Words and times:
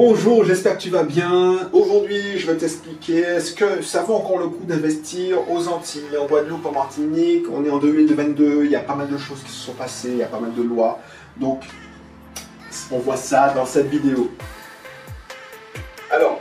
Bonjour, 0.00 0.44
j'espère 0.44 0.78
que 0.78 0.82
tu 0.82 0.90
vas 0.90 1.02
bien. 1.02 1.68
Aujourd'hui, 1.72 2.38
je 2.38 2.46
vais 2.46 2.56
t'expliquer 2.56 3.18
est-ce 3.18 3.52
que 3.52 3.82
ça 3.82 4.04
vaut 4.04 4.14
encore 4.14 4.38
le 4.38 4.46
coup 4.46 4.62
d'investir 4.62 5.38
aux 5.50 5.66
Antilles, 5.66 6.16
en 6.16 6.26
Guadeloupe, 6.26 6.64
en 6.66 6.70
Martinique? 6.70 7.46
On 7.52 7.64
est 7.64 7.70
en 7.70 7.78
2022, 7.78 8.64
il 8.64 8.70
y 8.70 8.76
a 8.76 8.80
pas 8.80 8.94
mal 8.94 9.08
de 9.08 9.18
choses 9.18 9.42
qui 9.42 9.50
se 9.50 9.58
sont 9.58 9.72
passées, 9.72 10.10
il 10.12 10.18
y 10.18 10.22
a 10.22 10.28
pas 10.28 10.38
mal 10.38 10.54
de 10.54 10.62
lois. 10.62 11.00
Donc, 11.36 11.64
on 12.92 12.98
voit 12.98 13.16
ça 13.16 13.52
dans 13.56 13.66
cette 13.66 13.88
vidéo. 13.88 14.30
Alors, 16.12 16.38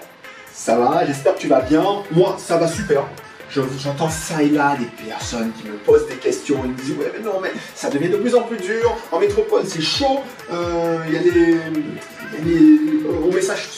ça 0.54 0.78
va, 0.78 1.04
j'espère 1.04 1.34
que 1.34 1.40
tu 1.40 1.48
vas 1.48 1.62
bien. 1.62 1.84
Moi, 2.12 2.36
ça 2.38 2.58
va 2.58 2.68
super. 2.68 3.06
J'entends 3.50 4.10
ça 4.10 4.44
et 4.44 4.50
là 4.50 4.76
des 4.78 5.06
personnes 5.08 5.52
qui 5.54 5.68
me 5.68 5.78
posent 5.78 6.08
des 6.08 6.16
questions 6.16 6.64
et 6.66 6.68
me 6.68 6.74
disent 6.74 6.96
ouais 6.98 7.12
mais 7.18 7.24
non 7.24 7.40
mais 7.42 7.52
ça 7.76 7.90
devient 7.90 8.10
de 8.10 8.18
plus 8.18 8.36
en 8.36 8.42
plus 8.42 8.58
dur, 8.58 8.98
en 9.12 9.20
métropole 9.20 9.64
c'est 9.66 9.82
chaud, 9.82 10.20
euh, 10.52 10.98
il 11.08 11.14
y 11.14 11.18
a 11.18 11.22
des, 11.22 11.58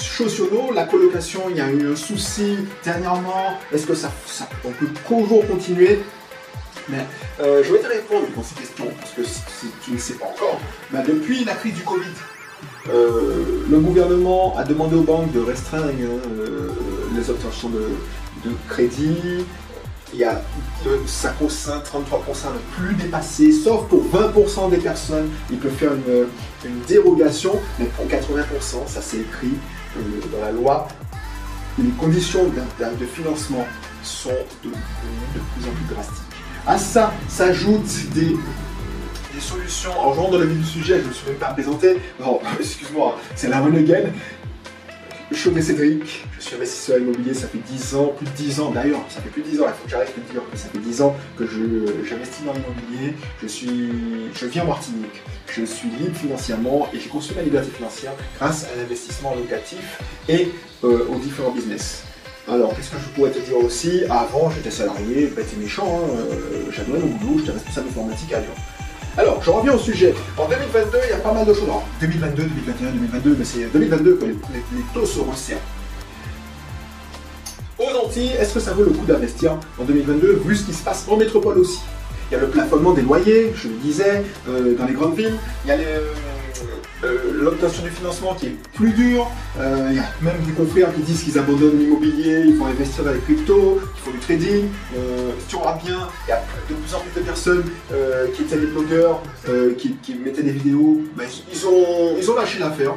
chaud 0.01 0.27
sur 0.27 0.51
nous, 0.51 0.73
la 0.73 0.86
colocation, 0.86 1.43
il 1.50 1.57
y 1.57 1.61
a 1.61 1.69
eu 1.69 1.92
un 1.92 1.95
souci 1.95 2.57
dernièrement, 2.83 3.57
est-ce 3.71 3.86
que 3.86 3.93
ça, 3.93 4.11
on 4.65 4.71
peut 4.71 4.87
toujours 5.07 5.47
continuer? 5.47 6.00
Mais 6.89 7.06
euh, 7.39 7.64
je 7.64 7.71
vais 7.71 7.79
te 7.79 7.87
répondre 7.87 8.25
à 8.37 8.43
ces 8.43 8.56
questions 8.56 8.87
parce 9.00 9.11
que 9.11 9.23
si, 9.23 9.67
tu 9.86 9.92
ne 9.92 9.97
sais 10.00 10.15
pas 10.15 10.25
encore, 10.25 10.59
depuis 11.07 11.45
la 11.45 11.54
crise 11.54 11.75
du 11.75 11.83
Covid, 11.83 12.07
euh, 12.89 13.64
le 13.70 13.79
gouvernement 13.79 14.57
a 14.57 14.64
demandé 14.64 14.95
aux 14.95 15.04
banques 15.04 15.31
de 15.31 15.39
restreindre 15.39 15.92
les 17.15 17.29
obtentions 17.29 17.70
de, 17.70 17.83
de 18.46 18.52
crédit, 18.68 19.46
il 20.14 20.20
y 20.20 20.24
a 20.24 20.42
le 20.86 20.98
5%, 21.06 21.29
33% 21.39 21.84
ne 22.54 22.60
plus 22.75 22.96
dépassé, 22.96 23.52
sauf 23.52 23.88
pour 23.88 24.04
20% 24.06 24.70
des 24.70 24.78
personnes, 24.78 25.29
ils 25.52 25.57
peuvent 25.57 25.71
faire 25.71 25.92
une, 25.93 26.28
dérogation, 26.88 27.54
mais 27.78 27.86
pour 27.86 28.06
80%, 28.06 28.88
ça 28.88 29.02
c'est 29.02 29.18
écrit 29.18 29.54
euh, 29.98 30.02
dans 30.32 30.43
la 30.43 30.52
loi, 30.52 30.88
les 31.78 31.89
conditions 31.92 32.45
de, 32.45 33.06
financement 33.06 33.66
sont 34.04 34.30
de, 34.64 34.70
plus 34.70 35.70
en 35.70 35.72
plus 35.72 35.94
drastiques. 35.94 36.24
À 36.68 36.78
ça 36.78 37.14
s'ajoutent 37.28 38.09
des, 38.14 38.36
solutions. 39.40 39.98
En 39.98 40.14
jouant 40.14 40.31
dans 40.31 40.38
le 40.40 40.48
vif 40.48 40.58
du 40.58 40.66
sujet, 40.66 40.98
je 40.98 41.03
ne 41.03 41.08
me 41.08 41.14
suis 41.14 41.28
même 41.28 41.38
pas 41.38 41.53
présenté. 41.53 42.02
Non, 42.20 42.42
excuse-moi, 42.59 43.18
c'est 43.36 43.48
la 43.48 43.59
again. 43.59 44.09
Je 45.31 45.38
suis 45.38 45.61
Cédric, 45.61 46.25
je 46.38 46.44
suis 46.44 46.55
investisseur 46.55 46.97
immobilier, 46.97 47.35
ça 47.35 47.47
fait 47.47 47.59
10 47.59 47.95
ans, 47.95 48.13
plus 48.17 48.25
de 48.25 48.31
10 48.31 48.61
ans 48.61 48.72
d'ailleurs, 48.72 49.02
ça 49.09 49.22
fait 49.22 49.30
plus 49.30 49.44
de 49.44 49.47
10 49.49 49.61
ans, 49.61 49.66
il 49.67 49.73
faut 49.73 49.85
que 49.85 49.91
j'arrête 49.91 50.11
de 50.17 50.33
dire 50.33 50.41
que 50.52 50.58
ça 50.58 50.69
fait 50.69 50.80
10 50.80 51.02
ans 51.03 51.16
que 51.38 51.45
j'investis 51.45 52.44
dans 52.44 52.53
l'immobilier, 52.53 53.13
je 53.39 53.47
suis, 53.47 53.91
je 54.33 54.45
vis 54.47 54.61
en 54.61 54.66
Martinique, 54.66 55.22
je 55.47 55.63
suis 55.66 55.88
libre 56.00 56.16
financièrement 56.16 56.89
et 56.94 57.00
j'ai 57.00 57.09
construit 57.09 57.38
ma 57.38 57.44
liberté 57.44 57.69
financière 57.69 58.13
grâce 58.39 58.66
à 58.66 58.75
l'investissement 58.75 59.35
locatif 59.35 60.02
et 60.27 60.50
euh, 60.83 61.05
aux 61.07 61.19
différents 61.19 61.52
business. 61.52 62.03
Alors, 62.47 62.75
qu'est-ce 62.75 62.89
que 62.89 62.97
je 62.97 63.09
pourrais 63.09 63.30
te 63.30 63.39
dire 63.39 63.57
aussi? 63.57 64.05
Avant, 64.09 64.50
j'étais 64.50 64.72
salarié, 64.72 65.27
bête 65.27 65.53
et 65.53 65.61
méchant, 65.61 66.02
hein, 66.02 66.09
euh, 66.17 66.72
j'adorais 66.72 67.00
mon 67.00 67.16
boulot, 67.17 67.39
j'étais 67.39 67.52
responsable 67.52 67.89
informatique 67.89 68.33
à 68.33 68.39
Lyon. 68.39 68.55
Alors, 69.20 69.44
je 69.44 69.50
reviens 69.50 69.73
au 69.73 69.78
sujet. 69.78 70.16
En 70.38 70.48
2022, 70.48 70.98
il 71.03 71.09
y 71.09 71.14
a 71.14 71.17
pas 71.17 71.34
mal 71.34 71.45
de 71.45 71.53
choses. 71.53 71.70
En 71.70 71.84
2022, 72.00 72.42
2021, 72.42 72.92
2022, 72.92 73.36
mais 73.38 73.44
c'est 73.44 73.66
2022 73.66 74.16
que 74.16 74.23
les, 74.23 74.34
taux 74.94 75.06
se 75.06 75.20
resserrent. 75.20 75.58
Aux 77.78 78.06
Antilles, 78.06 78.31
est-ce 78.40 78.53
que 78.53 78.62
ça 78.62 78.72
vaut 78.72 78.86
le 78.86 78.92
coup 78.92 79.06
d'investir 79.06 79.58
en 79.78 79.84
2022, 79.84 80.42
vu 80.45 80.56
ce 80.56 80.64
qui 80.64 80.73
se 80.73 80.81
passe 80.81 81.06
en 81.09 81.17
métropole 81.17 81.58
aussi? 81.58 81.81
Il 82.31 82.36
y 82.36 82.38
a 82.38 82.40
le 82.40 82.47
plafonnement 82.47 82.94
des 82.94 83.02
loyers, 83.02 83.52
je 83.58 83.67
le 83.67 83.73
disais, 83.84 84.23
euh, 84.47 84.78
dans 84.78 84.86
les 84.86 84.94
grandes 84.94 85.16
villes. 85.16 85.36
Il 85.66 85.67
y 85.67 85.72
a 85.72 85.75
les, 85.75 85.84
l'obtention 87.03 87.83
du 87.83 87.89
financement 87.89 88.33
qui 88.36 88.47
est 88.47 88.55
plus 88.73 88.92
dur. 88.92 89.30
Euh, 89.58 89.88
il 89.89 89.97
y 89.97 90.00
a 90.00 90.09
même 90.22 90.42
des 90.45 90.52
confrères 90.53 90.94
qui 90.94 91.02
disent 91.02 91.23
qu'ils 91.23 91.38
abandonnent 91.38 91.80
l'immobilier, 91.80 92.44
ils 92.45 92.56
vont 92.56 92.66
investir 92.66 93.03
dans 93.03 93.11
les 93.11 93.19
cryptos, 93.19 93.80
qu'ils 93.95 94.03
font 94.03 94.11
du 94.11 94.19
trading. 94.19 94.66
Euh, 94.97 95.31
si 95.39 95.47
tu 95.47 95.56
regardes 95.56 95.83
bien, 95.83 96.09
il 96.28 96.30
y 96.30 96.33
a 96.33 96.44
de 96.69 96.75
plus 96.75 96.95
en 96.95 97.00
plus 97.00 97.22
de 97.22 97.25
personnes 97.25 97.64
qui 98.34 98.41
étaient 98.41 98.57
des 98.57 98.68
blogueurs, 98.68 99.22
qui, 99.78 100.16
mettaient 100.16 100.44
des 100.44 100.51
vidéos. 100.51 101.01
Ben, 101.16 101.25
ils, 101.51 101.66
ont, 101.68 102.16
ils 102.18 102.29
ont 102.31 102.35
lâché 102.35 102.59
l'affaire. 102.59 102.94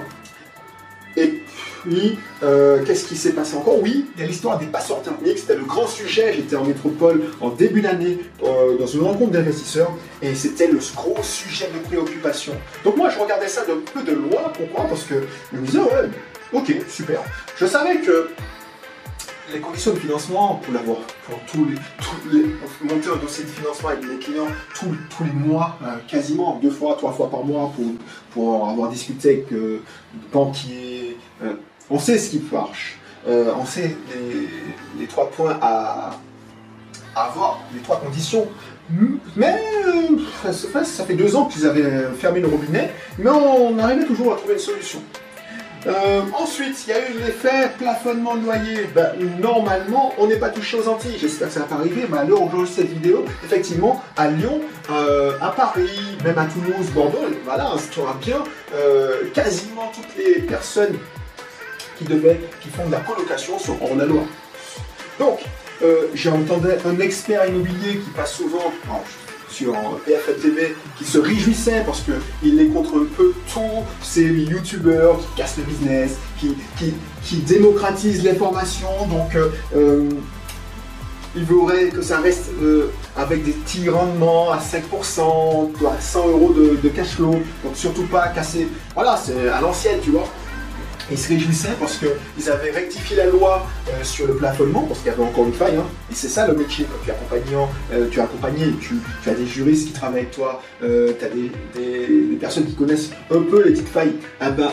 Puis, 1.83 2.19
euh, 2.43 2.85
qu'est-ce 2.85 3.07
qui 3.07 3.17
s'est 3.17 3.33
passé 3.33 3.57
encore 3.57 3.81
Oui, 3.83 4.07
il 4.15 4.21
y 4.21 4.25
a 4.25 4.27
l'histoire 4.27 4.59
des 4.59 4.67
passeurs 4.67 5.03
thermiques, 5.03 5.39
c'était 5.39 5.57
le 5.57 5.65
grand 5.65 5.87
sujet. 5.87 6.33
J'étais 6.33 6.57
en 6.57 6.65
métropole 6.65 7.23
en 7.41 7.51
début 7.51 7.81
d'année 7.81 8.19
euh, 8.45 8.79
dans 8.79 8.87
une 8.87 9.03
rencontre 9.03 9.33
d'investisseurs 9.33 9.91
et 10.21 10.35
c'était 10.35 10.69
le 10.69 10.79
gros 10.95 11.23
sujet 11.23 11.69
de 11.75 11.79
préoccupation. 11.87 12.53
Donc 12.85 12.97
moi, 12.97 13.11
je 13.11 13.19
regardais 13.19 13.49
ça 13.49 13.65
de 13.65 13.75
peu 13.93 14.03
de 14.03 14.13
loin. 14.13 14.53
Pourquoi? 14.55 14.85
Parce 14.85 15.05
que 15.05 15.15
je 15.53 15.59
me 15.59 15.67
disais, 15.67 15.79
ouais, 15.79 16.11
ok, 16.53 16.73
super. 16.89 17.21
Je 17.57 17.67
savais 17.67 18.01
que 18.01 18.29
les 19.53 19.61
conditions 19.61 19.93
de 19.93 19.99
financement 19.99 20.57
pour 20.57 20.73
l'avoir, 20.73 20.99
pour 21.27 21.39
tous 21.51 21.67
les, 22.31 22.45
monter 22.83 23.09
un 23.09 23.17
dossier 23.17 23.45
de 23.45 23.51
financement 23.51 23.91
avec 23.91 24.05
les 24.09 24.19
clients 24.19 24.47
tous, 24.75 25.25
les 25.25 25.33
mois, 25.33 25.79
euh, 25.83 25.97
quasiment 26.09 26.59
deux 26.63 26.71
fois, 26.71 26.95
trois 26.97 27.13
fois 27.13 27.31
par 27.31 27.45
mois 27.45 27.73
pour, 27.75 27.85
pour 28.33 28.69
avoir 28.69 28.89
discuté 28.91 29.31
avec 29.31 29.53
euh, 29.53 29.83
banquiers. 30.33 31.17
Euh, 31.43 31.55
on 31.93 31.99
sait 31.99 32.19
ce 32.19 32.31
qui 32.31 32.43
marche. 32.51 32.99
on 33.27 33.65
sait 33.65 33.97
les, 34.99 35.07
trois 35.07 35.31
points 35.31 35.59
à, 35.61 36.11
avoir, 37.15 37.61
les 37.75 37.81
trois 37.81 38.01
conditions. 38.01 38.49
Mais 39.37 39.63
ça 40.53 41.05
fait 41.05 41.15
deux 41.15 41.37
ans 41.37 41.47
qu'ils 41.47 41.67
avaient 41.67 42.09
fermé 42.19 42.41
le 42.41 42.49
robinet, 42.49 42.91
mais 43.19 43.31
on 43.31 43.79
arrivait 43.79 44.05
toujours 44.05 44.33
à 44.33 44.37
trouver 44.37 44.55
une 44.55 44.61
solution. 44.61 45.01
Euh, 45.87 46.21
ensuite, 46.39 46.85
il 46.87 46.91
y 46.91 46.93
a 46.93 46.99
eu 47.11 47.19
l'effet 47.25 47.71
plafonnement 47.77 48.37
de. 48.37 48.43
Ben, 48.95 49.13
normalement, 49.41 50.13
on 50.19 50.27
n'est 50.27 50.37
pas 50.37 50.51
touché 50.51 50.79
aux 50.79 50.89
Antilles. 50.89 51.17
J'espère 51.21 51.49
que 51.49 51.55
ça 51.55 51.61
va 51.61 51.67
pas 51.67 51.75
arriver, 51.77 52.07
mais 52.09 52.19
à 52.19 52.25
l'heure 52.25 52.43
où 52.43 52.67
cette 52.67 52.89
vidéo, 52.89 53.25
effectivement, 53.45 54.01
à 54.17 54.29
Lyon, 54.29 54.61
euh, 54.91 55.33
à 55.41 55.51
Paris, 55.51 56.17
même 56.25 56.39
à 56.39 56.45
Toulouse, 56.45 56.89
Bordeaux, 56.95 57.19
voilà, 57.45 57.75
auras 57.99 58.17
bien 58.21 58.45
euh, 58.75 59.25
quasiment 59.35 59.91
toutes 59.95 60.17
les 60.17 60.41
personnes 60.43 60.97
qui 62.03 62.13
devaient, 62.13 62.41
qui 62.61 62.69
font 62.69 62.87
de 62.87 62.93
la 62.93 63.01
colocation 63.01 63.55
la 63.97 64.05
loi. 64.05 64.23
Donc, 65.19 65.41
j'ai 66.15 66.31
entendu 66.31 66.69
un 66.87 67.01
expert 67.01 67.47
immobilier 67.47 67.99
qui 67.99 68.11
passe 68.11 68.35
souvent, 68.35 68.73
sur 69.53 69.73
BFM 70.07 70.35
TV 70.41 70.77
qui 70.97 71.05
se 71.05 71.19
réjouissait 71.19 71.83
parce 71.85 72.03
qu'il 72.03 72.61
est 72.61 72.67
contre 72.67 72.97
un 72.97 73.07
peu 73.17 73.33
tous 73.53 73.85
ces 74.03 74.25
youtubeurs 74.25 75.19
qui 75.19 75.27
cassent 75.37 75.59
le 75.59 75.65
business, 75.65 76.17
qui, 76.39 76.57
qui, 77.23 77.37
démocratisent 77.37 78.25
l'information. 78.25 78.89
Donc, 79.09 79.35
euh, 79.37 79.49
euh, 79.77 80.09
il 81.35 81.45
voudrait 81.45 81.89
que 81.89 82.03
ça 82.03 82.21
reste 82.21 82.51
euh, 82.63 82.91
avec 83.17 83.45
des 83.45 83.53
petits 83.53 83.89
rendements 83.89 84.51
à 84.51 84.59
5%, 84.59 85.87
à 85.87 86.01
100 86.01 86.29
euros 86.29 86.53
de, 86.53 86.77
de 86.83 86.89
cash 86.89 87.15
flow. 87.17 87.33
Donc, 87.65 87.75
surtout 87.75 88.05
pas 88.05 88.29
casser. 88.29 88.69
Voilà, 88.95 89.19
c'est 89.23 89.49
à 89.49 89.61
l'ancienne, 89.61 89.99
tu 90.03 90.11
vois. 90.11 90.29
Ils 91.13 91.19
se 91.19 91.29
réjouissaient 91.29 91.77
parce 91.79 91.99
qu'ils 91.99 92.51
avaient 92.51 92.71
rectifié 92.71 93.17
la 93.17 93.27
loi 93.27 93.67
euh, 93.89 94.03
sur 94.03 94.27
le 94.27 94.35
plafonnement, 94.35 94.81
parce 94.83 95.01
qu'il 95.01 95.11
y 95.11 95.15
avait 95.15 95.23
encore 95.23 95.45
une 95.45 95.53
faille. 95.53 95.77
Hein. 95.77 95.85
Et 96.11 96.15
c'est 96.15 96.29
ça 96.29 96.47
le 96.47 96.55
métier. 96.55 96.87
Quand 96.87 97.05
tu 97.05 97.11
es 97.11 97.13
accompagnant, 97.13 97.69
euh, 97.93 98.09
tu 98.11 98.19
es 98.19 98.23
accompagné, 98.23 98.73
tu, 98.81 98.95
as 99.29 99.35
des 99.35 99.47
juristes 99.47 99.89
qui 99.89 99.93
travaillent 99.93 100.21
avec 100.21 100.31
toi, 100.31 100.63
euh, 100.83 101.13
tu 101.19 101.25
as 101.25 101.29
des, 101.29 102.37
personnes 102.41 102.65
qui 102.65 102.75
connaissent 102.75 103.11
un 103.31 103.43
peu 103.43 103.63
les 103.63 103.73
petites 103.73 103.89
failles. 103.89 104.15
Ah 104.41 104.51
ben, 104.51 104.73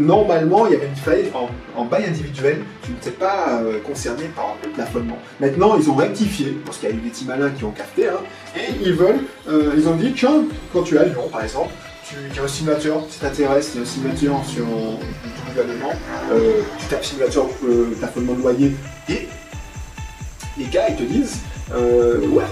normalement, 0.00 0.66
il 0.66 0.72
y 0.72 0.76
avait 0.76 0.88
une 0.88 0.96
faille 0.96 1.30
en, 1.76 1.84
bail 1.84 2.06
individuel, 2.06 2.62
tu 2.82 2.92
n'étais 2.92 3.10
pas 3.10 3.60
concerné 3.86 4.24
par 4.34 4.56
le 4.64 4.70
plafonnement. 4.70 5.18
Maintenant, 5.40 5.76
ils 5.78 5.88
ont 5.90 5.94
rectifié, 5.94 6.58
parce 6.64 6.78
qu'il 6.78 6.88
y 6.88 6.92
a 6.92 6.94
eu 6.94 7.00
des 7.00 7.10
petits 7.10 7.24
malins 7.24 7.50
qui 7.50 7.64
ont 7.64 7.70
capté, 7.70 8.08
hein, 8.08 8.20
et 8.56 8.72
ils 8.82 8.94
veulent, 8.94 9.20
ils 9.48 9.88
ont 9.88 9.94
dit, 9.94 10.12
tiens, 10.12 10.44
quand 10.72 10.82
tu 10.82 10.96
es 10.96 10.98
à 10.98 11.04
Lyon, 11.04 11.28
par 11.30 11.42
exemple, 11.42 11.72
tu 12.32 12.40
as 12.40 12.42
un 12.42 12.48
simulateur, 12.48 13.02
si 13.08 13.20
t'intéresse, 13.20 13.76
un 13.80 13.84
simulateur 13.84 14.44
sur 14.44 14.64
le 14.64 15.48
gouvernement, 15.48 15.92
euh, 16.32 16.62
tu 16.78 16.86
tapes 16.86 17.04
simulateur 17.04 17.46
euh, 17.64 17.94
plafonnement 17.98 18.34
de 18.34 18.40
loyer 18.40 18.76
et 19.08 19.28
les 20.58 20.64
gars 20.66 20.88
ils 20.88 20.96
te 20.96 21.02
disent 21.04 21.40
euh, 21.72 22.26
ouais 22.28 22.44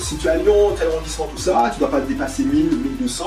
si 0.00 0.16
tu 0.16 0.26
es 0.26 0.30
à 0.30 0.36
Lyon, 0.36 0.74
tel 0.76 0.88
arrondissement, 0.88 1.26
tout 1.26 1.40
ça, 1.40 1.70
tu 1.72 1.78
dois 1.78 1.90
pas 1.90 2.00
dépasser 2.00 2.42
1000, 2.42 2.66
1200 3.00 3.24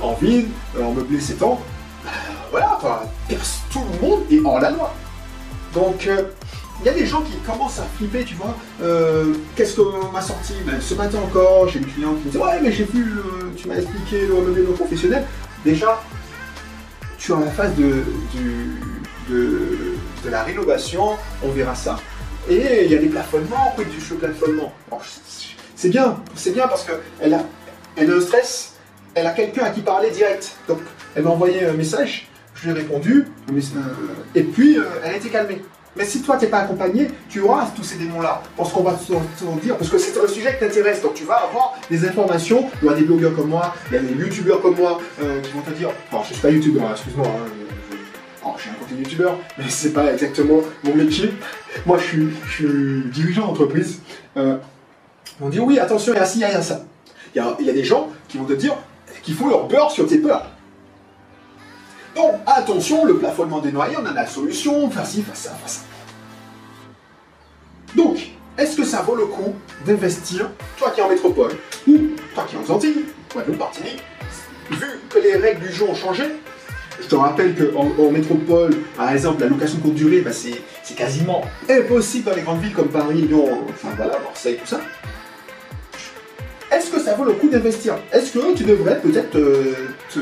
en 0.00 0.14
ville, 0.14 0.46
en 0.80 0.92
meublé 0.92 1.20
7 1.20 1.42
ans. 1.42 1.60
Voilà, 2.50 2.78
tout 3.70 3.80
le 3.92 4.06
monde 4.06 4.20
est 4.30 4.40
hors 4.44 4.60
la 4.60 4.70
loi. 4.70 4.94
Donc 5.74 6.08
il 6.80 6.86
y 6.86 6.88
a 6.88 6.92
des 6.92 7.06
gens 7.06 7.22
qui 7.22 7.36
commencent 7.38 7.80
à 7.80 7.86
flipper, 7.96 8.24
tu 8.24 8.34
vois. 8.34 8.54
Euh, 8.82 9.34
qu'est-ce 9.56 9.74
que 9.74 10.12
m'a 10.12 10.20
sorti? 10.20 10.54
Ben, 10.64 10.80
Ce 10.80 10.94
matin 10.94 11.18
encore, 11.18 11.68
j'ai 11.68 11.80
une 11.80 11.86
cliente 11.86 12.20
qui 12.20 12.26
me 12.26 12.30
dit 12.32 12.38
Ouais, 12.38 12.60
mais 12.62 12.70
j'ai 12.70 12.84
vu, 12.84 13.14
tu 13.56 13.68
m'as 13.68 13.76
expliqué 13.76 14.26
le 14.26 14.64
non 14.64 14.72
professionnel. 14.72 15.24
Déjà, 15.64 16.00
tu 17.18 17.32
es 17.32 17.34
en 17.34 17.40
la 17.40 17.50
phase 17.50 17.74
de, 17.74 18.04
de, 19.28 20.30
la 20.30 20.44
rénovation, 20.44 21.16
on 21.42 21.50
verra 21.50 21.74
ça. 21.74 21.98
Et 22.48 22.84
il 22.84 22.92
y 22.92 22.94
a 22.94 22.98
des 22.98 23.08
plafonnements, 23.08 23.72
quoi, 23.74 23.84
du 23.84 23.98
plafonnement. 24.14 24.72
C'est 25.74 25.88
bien, 25.88 26.16
c'est 26.34 26.52
bien 26.52 26.68
parce 26.68 26.84
qu'elle 26.84 27.34
a, 27.34 27.42
elle 27.96 28.10
a 28.10 28.14
un 28.14 28.20
stress, 28.20 28.74
elle 29.14 29.26
a 29.26 29.32
quelqu'un 29.32 29.64
à 29.64 29.70
qui 29.70 29.80
parler 29.80 30.10
direct. 30.10 30.56
Donc, 30.68 30.78
elle 31.14 31.24
m'a 31.24 31.30
envoyé 31.30 31.64
un 31.64 31.72
message 31.72 32.27
je 32.60 32.68
lui 32.68 32.76
ai 32.76 32.80
répondu, 32.82 33.26
euh, 33.50 33.80
et 34.34 34.42
puis 34.42 34.78
euh, 34.78 34.82
elle 35.04 35.14
a 35.14 35.16
été 35.16 35.28
calmée. 35.28 35.62
Mais 35.96 36.04
si 36.04 36.22
toi, 36.22 36.36
tu 36.36 36.44
n'es 36.44 36.50
pas 36.50 36.58
accompagné, 36.58 37.08
tu 37.28 37.40
auras 37.40 37.66
tous 37.74 37.82
ces 37.82 37.96
démons-là. 37.96 38.40
Parce 38.56 38.72
qu'on 38.72 38.84
va 38.84 38.92
te 38.92 39.60
dire, 39.60 39.76
parce 39.76 39.90
que 39.90 39.98
c'est 39.98 40.16
un 40.20 40.28
sujet 40.28 40.54
qui 40.54 40.60
t'intéresse. 40.60 41.02
Donc 41.02 41.14
tu 41.14 41.24
vas 41.24 41.42
avoir 41.48 41.74
des 41.90 42.06
informations. 42.06 42.70
Il 42.82 42.86
y 42.86 42.88
a 42.88 42.94
des 42.94 43.02
blogueurs 43.02 43.34
comme 43.34 43.48
moi, 43.48 43.74
il 43.90 43.94
y 43.94 43.98
a 43.98 44.02
des 44.02 44.14
youtubeurs 44.14 44.60
comme 44.60 44.76
moi 44.76 45.00
euh, 45.20 45.40
qui 45.40 45.50
vont 45.52 45.62
te 45.62 45.70
dire, 45.70 45.90
bon, 46.12 46.22
je 46.22 46.34
suis 46.34 46.40
pas 46.40 46.50
youtubeur, 46.50 46.84
hein, 46.84 46.92
excuse-moi. 46.92 47.26
Hein, 47.26 47.46
je... 48.44 48.48
je 48.56 48.62
suis 48.62 48.70
un 48.70 48.74
côté 48.74 48.94
youtubeur, 48.94 49.38
mais 49.56 49.64
c'est 49.68 49.92
pas 49.92 50.12
exactement 50.12 50.60
mon 50.84 50.94
métier. 50.94 51.32
Moi, 51.84 51.98
je 51.98 52.04
suis, 52.04 52.28
je 52.46 52.52
suis 52.52 53.10
dirigeant 53.10 53.46
d'entreprise. 53.48 54.00
Euh, 54.36 54.56
on 55.40 55.48
dit, 55.48 55.58
oui, 55.58 55.80
attention, 55.80 56.12
il 56.12 56.18
y 56.18 56.20
a 56.20 56.26
ci, 56.26 56.38
il 56.38 56.42
y 56.42 56.44
a 56.44 56.62
ça. 56.62 56.84
Il 57.34 57.38
y 57.38 57.40
a, 57.40 57.56
il 57.58 57.66
y 57.66 57.70
a 57.70 57.72
des 57.72 57.84
gens 57.84 58.08
qui 58.28 58.38
vont 58.38 58.44
te 58.44 58.52
dire, 58.52 58.74
qui 59.22 59.32
font 59.32 59.48
leur 59.48 59.66
beurre 59.66 59.90
sur 59.90 60.06
tes 60.06 60.18
peurs. 60.18 60.46
Attention, 62.46 63.04
le 63.04 63.16
plafonnement 63.16 63.60
des 63.60 63.70
noyers, 63.70 63.96
on 64.00 64.06
a 64.06 64.12
la 64.12 64.26
solution, 64.26 64.90
ci, 65.04 65.22
faire 65.22 65.36
ça, 65.36 65.50
faire 65.50 65.68
ça. 65.68 65.80
Donc, 67.94 68.30
est-ce 68.56 68.76
que 68.76 68.84
ça 68.84 69.02
vaut 69.02 69.14
le 69.14 69.26
coup 69.26 69.54
d'investir, 69.86 70.50
toi 70.76 70.90
qui 70.90 71.00
es 71.00 71.02
en 71.02 71.08
métropole, 71.08 71.52
ou 71.86 71.98
toi 72.34 72.44
qui 72.48 72.56
es 72.56 72.58
en 72.58 72.74
Antilles, 72.74 73.04
Guadeloupe, 73.32 73.58
Martinique, 73.58 74.02
vu 74.70 74.86
que 75.08 75.18
les 75.18 75.36
règles 75.36 75.66
du 75.66 75.72
jeu 75.72 75.84
ont 75.84 75.94
changé? 75.94 76.24
Je 77.00 77.06
te 77.06 77.14
rappelle 77.14 77.54
qu'en 77.54 77.86
en, 77.96 78.10
métropole, 78.10 78.76
par 78.96 79.12
exemple, 79.12 79.42
la 79.42 79.48
location 79.48 79.78
courte 79.78 79.94
durée, 79.94 80.20
bah, 80.20 80.32
c'est 80.32 80.94
quasiment 80.96 81.44
impossible 81.70 82.24
dans 82.24 82.34
les 82.34 82.42
grandes 82.42 82.60
villes 82.60 82.74
comme 82.74 82.88
Paris, 82.88 83.22
Lyon, 83.22 83.64
enfin 83.70 83.88
voilà, 83.96 84.18
Marseille, 84.18 84.58
tout 84.60 84.66
ça. 84.66 84.80
Est-ce 86.70 86.90
que 86.90 87.00
ça 87.00 87.14
vaut 87.14 87.24
le 87.24 87.32
coup 87.32 87.48
d'investir? 87.48 87.96
Est-ce 88.12 88.32
que 88.32 88.54
tu 88.54 88.64
devrais 88.64 89.00
peut-être 89.00 89.30
te, 89.30 90.18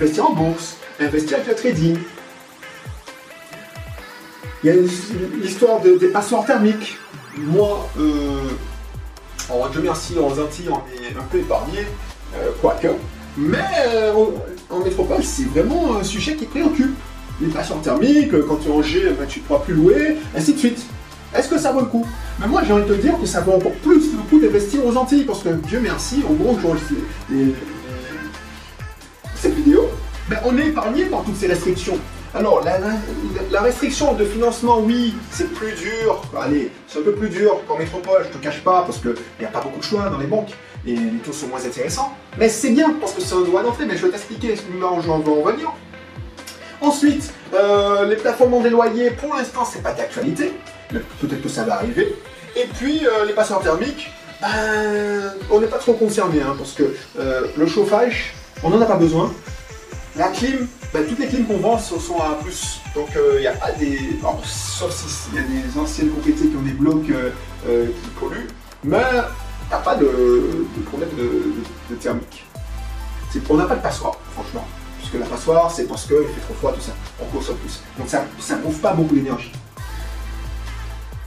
investir 0.00 0.26
en 0.26 0.32
bourse, 0.32 0.76
investir 0.98 1.36
avec 1.36 1.48
le 1.48 1.54
trading 1.54 1.98
il 4.62 4.66
y 4.66 4.70
a 4.70 4.74
l'histoire 5.42 5.80
des 5.80 6.08
passoires 6.08 6.44
thermiques. 6.44 6.98
Moi, 7.38 7.88
euh, 7.98 8.50
en 9.48 9.68
Dieu 9.70 9.80
merci, 9.82 10.18
en 10.18 10.26
Antilles, 10.26 10.68
on 10.68 10.76
est 11.02 11.16
un 11.18 11.24
peu 11.30 11.38
épargné, 11.38 11.86
euh, 12.36 12.50
quoique. 12.60 12.88
Mais 13.38 13.58
euh, 13.88 14.12
en 14.68 14.80
métropole, 14.80 15.24
c'est 15.24 15.44
vraiment 15.44 15.96
un 15.96 16.04
sujet 16.04 16.34
qui 16.36 16.44
préoccupe. 16.44 16.94
Les 17.40 17.48
passoires 17.48 17.80
thermiques, 17.80 18.32
quand 18.46 18.56
tu 18.56 18.68
es 18.68 18.70
en 18.70 18.82
G, 18.82 19.02
ben, 19.18 19.26
tu 19.26 19.40
ne 19.40 19.44
pourras 19.46 19.60
plus 19.60 19.72
louer, 19.72 20.18
ainsi 20.36 20.52
de 20.52 20.58
suite. 20.58 20.80
Est-ce 21.34 21.48
que 21.48 21.58
ça 21.58 21.72
vaut 21.72 21.80
le 21.80 21.86
coup? 21.86 22.06
Mais 22.38 22.46
moi, 22.46 22.60
j'ai 22.66 22.74
envie 22.74 22.86
de 22.86 22.94
te 22.94 23.00
dire 23.00 23.18
que 23.18 23.24
ça 23.24 23.40
vaut 23.40 23.52
encore 23.52 23.72
plus 23.82 24.12
le 24.12 24.28
coup 24.28 24.38
d'investir 24.40 24.84
aux 24.84 24.94
Antilles, 24.94 25.24
parce 25.24 25.42
que 25.42 25.48
Dieu 25.48 25.80
merci, 25.80 26.22
j'enregistre 26.60 26.92
cette 26.92 26.98
vidéo, 27.28 27.54
ben, 27.64 27.79
on 30.44 30.56
est 30.58 30.66
épargné 30.68 31.06
par 31.06 31.22
toutes 31.24 31.36
ces 31.36 31.46
restrictions. 31.46 31.98
Alors, 32.32 32.62
la, 32.62 33.60
restriction 33.60 34.14
de 34.14 34.24
financement, 34.24 34.78
oui, 34.80 35.14
c'est 35.32 35.52
plus 35.52 35.72
dur. 35.72 36.22
Allez, 36.40 36.70
c'est 36.86 37.00
un 37.00 37.02
peu 37.02 37.12
plus 37.12 37.28
dur 37.28 37.60
qu'en 37.66 37.76
métropole, 37.76 38.24
je 38.24 38.38
te 38.38 38.42
cache 38.42 38.62
pas, 38.62 38.82
parce 38.82 38.98
qu'il 38.98 39.14
n'y 39.40 39.46
a 39.46 39.48
pas 39.48 39.60
beaucoup 39.60 39.80
de 39.80 39.84
choix 39.84 40.08
dans 40.08 40.18
les 40.18 40.28
banques 40.28 40.50
et 40.86 40.94
les 40.94 41.18
taux 41.24 41.32
sont 41.32 41.48
moins 41.48 41.64
intéressants. 41.64 42.14
Mais 42.38 42.48
c'est 42.48 42.70
bien, 42.70 42.94
parce 43.00 43.12
que 43.12 43.20
c'est 43.20 43.34
un 43.34 43.40
droit 43.40 43.62
d'entrée, 43.62 43.84
mais 43.84 43.96
je 43.96 44.06
vais 44.06 44.12
t'expliquer 44.12 44.54
ce 44.54 44.62
moment 44.72 45.00
j'en 45.00 45.18
vais 45.18 45.30
en 45.30 45.42
revenir. 45.42 45.72
Ensuite, 46.80 47.32
euh, 47.52 48.06
les 48.06 48.16
plafonnements 48.16 48.60
des 48.60 48.70
loyers, 48.70 49.10
pour 49.10 49.34
l'instant, 49.34 49.64
c'est 49.64 49.82
pas 49.82 49.92
d'actualité. 49.92 50.52
Peut-être 50.88 51.42
que 51.42 51.48
ça 51.48 51.64
va 51.64 51.74
arriver. 51.74 52.14
Et 52.56 52.66
puis, 52.78 53.06
euh, 53.06 53.24
les 53.26 53.32
passeurs 53.32 53.60
thermiques, 53.60 54.10
ben, 54.40 55.32
on 55.50 55.60
n'est 55.60 55.66
pas 55.66 55.78
trop 55.78 55.92
concerné, 55.92 56.40
hein, 56.40 56.54
parce 56.56 56.72
que 56.72 56.94
euh, 57.18 57.48
le 57.56 57.66
chauffage, 57.66 58.34
on 58.62 58.70
n'en 58.70 58.80
a 58.80 58.86
pas 58.86 58.96
besoin. 58.96 59.32
La 60.20 60.28
clim, 60.28 60.66
ben, 60.92 61.06
toutes 61.08 61.18
les 61.18 61.28
clims 61.28 61.46
qu'on 61.46 61.56
vend 61.56 61.78
sont 61.78 62.18
à 62.18 62.34
plus. 62.42 62.78
Donc 62.94 63.08
il 63.14 63.18
euh, 63.18 63.40
n'y 63.40 63.46
a 63.46 63.52
pas 63.52 63.72
des. 63.72 64.20
sauf 64.44 64.94
s'il 64.94 65.34
y 65.34 65.38
a 65.38 65.42
des 65.44 65.78
anciennes 65.78 66.10
propriétés 66.10 66.46
qui 66.46 66.56
ont 66.58 66.60
des 66.60 66.72
blocs 66.72 67.08
euh, 67.08 67.30
euh, 67.66 67.86
qui 67.86 68.10
polluent, 68.20 68.48
mais 68.84 69.02
a 69.72 69.78
pas 69.78 69.96
de, 69.96 70.66
problème 70.84 71.08
de, 71.16 71.94
thermique. 71.94 72.44
On 73.48 73.56
n'a 73.56 73.64
pas 73.64 73.76
de 73.76 73.80
passoire, 73.80 74.12
franchement. 74.34 74.66
Puisque 74.98 75.14
la 75.14 75.24
passoire, 75.24 75.70
c'est 75.70 75.84
parce 75.84 76.04
qu'il 76.04 76.16
fait 76.16 76.40
trop 76.42 76.54
froid, 76.58 76.72
tout 76.74 76.82
ça. 76.82 76.92
On 77.18 77.24
consomme 77.34 77.56
plus. 77.56 77.80
Donc 77.96 78.10
ça 78.10 78.56
ne 78.56 78.62
bouffe 78.62 78.82
pas 78.82 78.92
beaucoup 78.92 79.14
d'énergie. 79.14 79.52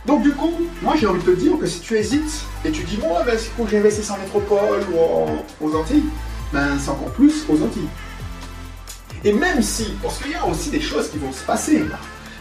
Donc 0.06 0.22
du 0.22 0.34
coup, 0.34 0.54
moi 0.84 0.94
j'ai 0.96 1.08
envie 1.08 1.24
de 1.24 1.32
te 1.32 1.40
dire 1.40 1.58
que 1.58 1.66
si 1.66 1.80
tu 1.80 1.98
hésites 1.98 2.46
et 2.64 2.70
tu 2.70 2.84
dis 2.84 2.98
bon, 2.98 3.16
ben, 3.26 3.40
c'est 3.40 3.60
que 3.60 3.68
j'investisse 3.68 4.12
en 4.12 4.20
métropole 4.20 4.86
ou 4.94 5.66
aux 5.66 5.76
Antilles, 5.76 6.06
ben 6.52 6.78
c'est 6.78 6.92
encore 6.92 7.12
plus 7.14 7.44
aux 7.50 7.56
Antilles. 7.56 7.90
Et 9.26 9.32
même 9.32 9.62
si, 9.62 9.86
parce 10.02 10.18
qu'il 10.20 10.32
y 10.32 10.36
a 10.36 10.46
aussi 10.46 10.70
des 10.70 10.82
choses 10.82 11.10
qui 11.10 11.18
vont 11.18 11.32
se 11.32 11.44
passer. 11.44 11.84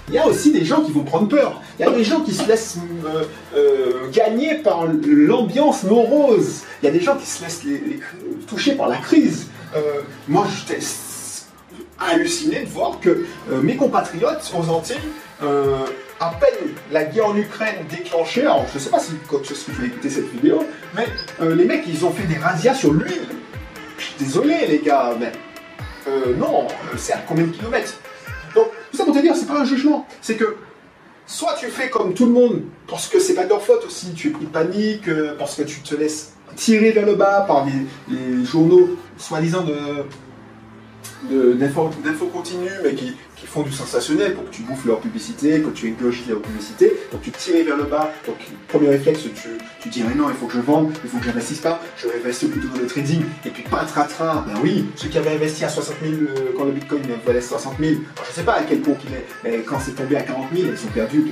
Il 0.09 0.15
y 0.15 0.19
a 0.19 0.27
aussi 0.27 0.53
des 0.53 0.65
gens 0.65 0.83
qui 0.83 0.91
vont 0.91 1.05
prendre 1.05 1.29
peur. 1.29 1.61
Il 1.79 1.87
y 1.87 1.89
a 1.89 1.91
des 1.91 2.03
gens 2.03 2.21
qui 2.21 2.35
se 2.35 2.47
laissent 2.47 2.79
euh, 3.07 3.25
euh, 3.55 4.11
gagner 4.13 4.57
par 4.57 4.87
l'ambiance 4.87 5.85
morose. 5.85 6.63
Il 6.83 6.87
y 6.87 6.89
a 6.89 6.93
des 6.93 7.01
gens 7.01 7.17
qui 7.17 7.27
se 7.27 7.43
laissent 7.43 7.63
toucher 8.49 8.75
par 8.75 8.89
la 8.89 8.97
crise. 8.97 9.47
Euh, 9.77 10.01
moi, 10.27 10.47
j'étais 10.51 10.85
halluciné 11.99 12.65
de 12.65 12.69
voir 12.69 12.99
que 13.01 13.25
mes 13.63 13.77
compatriotes 13.77 14.53
aux 14.59 14.69
Antilles, 14.69 14.97
à 15.41 16.31
peine 16.41 16.71
la 16.91 17.05
guerre 17.05 17.29
en 17.29 17.37
Ukraine 17.37 17.77
déclenchée, 17.89 18.43
alors 18.43 18.67
je 18.73 18.79
ne 18.79 18.83
sais 18.83 18.91
pas 18.91 18.99
si, 18.99 19.13
si 19.13 19.65
tu 19.71 19.83
as 19.83 19.87
écouté 19.87 20.11
cette 20.11 20.31
vidéo, 20.33 20.65
mais 20.97 21.07
les 21.55 21.65
mecs, 21.65 21.85
ils 21.87 22.05
ont 22.05 22.11
fait 22.11 22.27
des 22.27 22.39
razzias 22.39 22.75
sur 22.75 22.93
l'huile. 22.93 23.29
Je 23.99 24.05
suis 24.05 24.15
désolé, 24.19 24.67
les 24.69 24.81
gars, 24.81 25.15
mais 25.19 25.31
euh, 26.09 26.35
non, 26.37 26.67
euh, 26.67 26.97
c'est 26.97 27.13
à 27.13 27.19
combien 27.19 27.45
de 27.45 27.51
kilomètres 27.51 27.95
Donc, 28.55 28.69
tout 28.91 28.97
ça 28.97 29.05
pour 29.05 29.15
te 29.15 29.21
dire, 29.21 29.35
c'est 29.37 29.47
pas 29.47 29.61
un 29.61 29.65
jugement. 29.65 30.07
C'est 30.21 30.37
que 30.37 30.57
soit 31.27 31.55
tu 31.59 31.67
fais 31.67 31.91
comme 31.91 32.15
tout 32.15 32.27
le 32.27 32.33
monde, 32.33 32.63
parce 32.89 33.09
que 33.09 33.19
c'est 33.19 33.35
pas 33.35 33.45
de 33.45 33.49
leur 33.49 33.63
faute 33.63 33.85
aussi, 33.87 34.13
tu 34.13 34.29
es 34.29 34.31
pris 34.31 34.45
de 34.45 34.51
panique, 34.51 35.09
euh, 35.09 35.35
parce 35.39 35.57
que 35.57 35.63
tu 35.63 35.81
te 35.81 35.95
laisses 35.95 36.35
tirer 36.57 36.93
vers 36.93 37.07
le 37.07 37.15
bas 37.15 37.45
par 37.47 37.67
les 37.67 38.45
journaux 38.45 38.91
soi-disant 39.17 39.63
de 39.63 40.05
d'infos 41.31 42.27
continues, 42.33 42.71
mais 42.83 42.95
qui, 42.95 43.15
font 43.45 43.63
du 43.63 43.73
sensationnel 43.73 44.35
pour 44.35 44.45
que 44.45 44.51
tu 44.51 44.63
bouffes 44.63 44.87
leur 44.87 45.01
publicité, 45.01 45.61
que 45.61 45.69
tu 45.71 45.89
égorges 45.89 46.23
leur 46.29 46.41
publicité. 46.41 46.97
Donc 47.11 47.23
tu 47.23 47.31
tires 47.33 47.65
vers 47.67 47.77
le 47.77 47.85
bas. 47.85 48.11
Donc, 48.27 48.37
premier 48.69 48.89
réflexe, 48.89 49.23
tu, 49.35 49.49
tu 49.83 49.89
dis 49.89 50.05
mais 50.05 50.15
non, 50.15 50.29
il 50.29 50.37
faut 50.37 50.47
que 50.47 50.55
je 50.55 50.61
vende, 50.61 50.93
il 51.03 51.11
faut 51.11 51.19
que 51.19 51.25
j'investisse 51.25 51.59
pas, 51.59 51.81
je 51.97 52.07
vais 52.07 52.15
investir 52.21 52.49
plutôt 52.49 52.69
dans 52.69 52.81
le 52.81 52.87
trading. 52.87 53.25
Et 53.45 53.51
puis 53.51 53.65
pas 53.65 53.85
tra 53.85 54.07
ben 54.47 54.55
oui, 54.63 54.87
ceux 54.95 55.09
qui 55.09 55.19
avaient 55.19 55.35
investi 55.35 55.65
à 55.65 55.69
60 55.69 55.97
000 56.01 56.13
euh, 56.13 56.53
quand 56.57 56.65
le 56.65 56.71
bitcoin 56.71 57.03
valait 57.27 57.41
60 57.41 57.75
000, 57.81 57.95
je 57.95 58.29
je 58.29 58.33
sais 58.33 58.45
pas 58.45 58.55
à 58.55 58.63
quel 58.63 58.81
point 58.81 58.95
il 59.05 59.15
est, 59.15 59.27
mais 59.43 59.63
quand 59.63 59.81
c'est 59.81 59.93
tombé 59.93 60.17
à 60.17 60.23
40 60.23 60.47
000, 60.55 60.69
ils 60.69 60.87
ont 60.87 60.93
perdu 60.93 61.25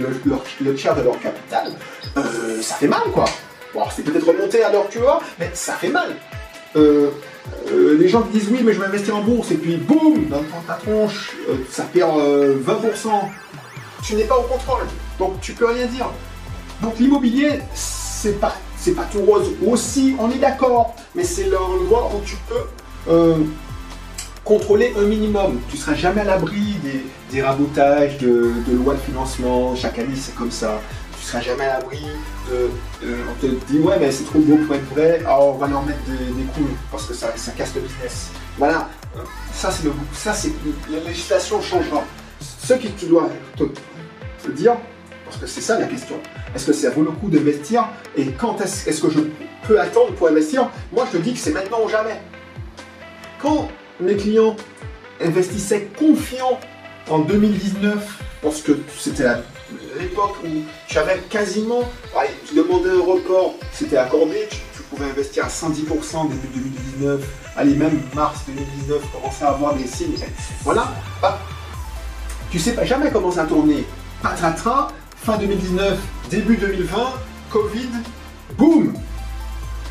le, 0.61 0.75
tiers 0.75 0.97
de 0.97 1.03
leur 1.03 1.19
capital. 1.21 1.73
Euh, 2.17 2.61
ça 2.61 2.75
fait 2.75 2.89
mal 2.89 3.03
quoi. 3.13 3.25
Bon, 3.73 3.85
c'est 3.95 4.03
peut-être 4.03 4.27
remonté 4.27 4.65
à 4.65 4.73
tu 4.91 4.99
vois, 4.99 5.21
mais 5.39 5.51
ça 5.55 5.75
fait 5.75 5.91
mal. 5.91 6.17
Euh, 6.75 7.11
les 7.73 8.09
gens 8.09 8.23
qui 8.23 8.39
disent 8.39 8.49
oui 8.51 8.61
mais 8.65 8.73
je 8.73 8.81
vais 8.81 8.87
investir 8.87 9.17
en 9.17 9.23
bourse 9.23 9.51
et 9.51 9.57
puis 9.57 9.77
boum 9.77 10.27
dans 10.29 10.43
ta 10.67 10.75
tronche 10.75 11.33
ça 11.69 11.83
perd 11.83 12.17
20% 12.17 13.09
tu 14.05 14.15
n'es 14.15 14.25
pas 14.25 14.37
au 14.37 14.43
contrôle 14.43 14.87
donc 15.19 15.41
tu 15.41 15.53
peux 15.53 15.67
rien 15.67 15.87
dire 15.87 16.11
donc 16.81 16.99
l'immobilier 17.01 17.61
c'est 18.21 18.39
pas 18.39 18.55
c'est 18.77 18.93
pas 18.93 19.07
tout 19.11 19.23
rose. 19.23 19.51
Aussi 19.67 20.15
on 20.19 20.31
est 20.31 20.39
d'accord 20.39 20.95
mais 21.15 21.25
c'est 21.25 21.49
l'endroit 21.49 22.11
où 22.15 22.21
tu 22.25 22.37
peux 22.49 23.45
contrôler 24.45 24.93
un 24.97 25.03
minimum. 25.03 25.61
Tu 25.71 25.77
seras 25.77 25.95
jamais 25.95 26.23
à 26.23 26.25
l'abri 26.25 26.77
des, 27.31 27.43
rabotages 27.43 28.19
de, 28.19 28.53
lois 28.73 28.95
de 28.95 29.01
financement. 29.01 29.75
Chaque 29.77 29.99
année 29.99 30.17
c'est 30.17 30.35
comme 30.35 30.51
ça. 30.51 30.81
Tu 31.19 31.27
seras 31.27 31.41
jamais 31.41 31.65
à 31.65 31.79
l'abri 31.79 32.01
de, 32.51 32.69
On 33.31 33.41
te 33.41 33.47
dit, 33.71 33.79
ouais, 33.79 33.97
mais 34.01 34.11
c'est 34.11 34.25
trop 34.25 34.39
beau 34.39 34.57
pour 34.57 34.75
être 34.75 34.95
vrai, 34.95 35.19
alors 35.21 35.55
on 35.55 35.59
va 35.59 35.69
leur 35.69 35.83
mettre 35.85 36.01
des, 36.07 36.43
coups 36.55 36.71
parce 36.91 37.07
que 37.07 37.15
ça, 37.15 37.29
casse 37.57 37.75
le 37.75 37.83
business. 37.83 38.31
Voilà, 38.59 38.89
ça 39.53 39.71
c'est 39.71 39.85
le 39.85 39.93
ça 40.13 40.33
c'est 40.33 40.53
la 40.91 40.99
législation 41.01 41.61
changera. 41.63 42.03
Ce 42.41 42.75
que 42.75 42.89
tu 42.89 43.07
dois 43.07 43.29
te, 43.57 44.51
dire, 44.51 44.77
parce 45.31 45.41
que 45.41 45.47
c'est 45.47 45.61
ça 45.61 45.79
la 45.79 45.87
question, 45.87 46.17
est-ce 46.55 46.67
que 46.67 46.73
ça 46.73 46.91
vaut 46.91 47.03
le 47.03 47.13
coup 47.13 47.29
d'investir 47.29 47.89
et 48.17 48.27
quand 48.27 48.61
est-ce 48.61 48.89
est 48.89 49.01
que 49.01 49.11
je 49.11 49.21
peux 49.67 49.81
attendre 49.81 50.13
pour 50.15 50.29
investir? 50.29 50.69
Moi 50.93 51.07
je 51.11 51.19
te 51.19 51.23
dis 51.23 51.35
que 51.35 51.39
c'est 51.39 51.53
maintenant 51.53 51.79
ou 51.85 51.89
jamais. 51.89 52.21
Quand 53.41 53.69
mes 54.01 54.17
clients 54.17 54.57
investissaient 55.21 55.89
confiants 55.99 56.59
en 57.09 57.21
2019, 57.21 58.23
parce 58.43 58.61
que 58.61 58.73
c'était 58.99 59.27
l'époque 60.01 60.37
où 60.45 60.49
tu 60.89 60.99
avais 60.99 61.19
quasiment, 61.31 61.83
tu 62.49 62.55
demandais 62.57 62.91
un 62.91 63.05
report, 63.05 63.55
c'était 63.73 63.99
accordé, 63.99 64.49
tu, 64.51 64.83
pouvais 64.91 65.09
investir 65.09 65.45
à 65.45 65.49
110% 65.49 66.29
début 66.31 66.49
2019, 66.53 67.25
allez 67.57 67.75
même 67.75 68.01
mars 68.13 68.41
2019, 68.49 69.01
commencer 69.13 69.45
à 69.45 69.51
avoir 69.51 69.75
des 69.75 69.87
signes. 69.87 70.17
Voilà, 70.65 70.89
bah, 71.23 71.39
tu 72.51 72.59
sais 72.59 72.73
pas 72.73 72.85
jamais 72.85 73.13
comment 73.13 73.31
ça 73.31 73.43
a 73.43 73.47
tourné. 73.47 73.85
Fin 75.23 75.37
2019, 75.37 75.99
début 76.31 76.57
2020, 76.57 76.97
Covid, 77.51 77.89
boum 78.57 78.95